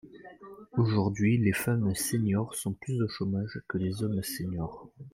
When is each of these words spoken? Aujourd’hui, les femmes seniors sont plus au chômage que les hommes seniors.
Aujourd’hui, 0.71 1.37
les 1.37 1.53
femmes 1.53 1.93
seniors 1.93 2.55
sont 2.55 2.73
plus 2.73 3.03
au 3.03 3.07
chômage 3.07 3.61
que 3.67 3.77
les 3.77 4.01
hommes 4.01 4.23
seniors. 4.23 4.89